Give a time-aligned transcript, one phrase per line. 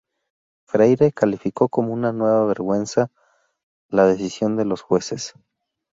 [0.65, 2.11] Freire calificó como "una
[2.45, 3.11] vergüenza"
[3.89, 5.35] la decisión de los jueces.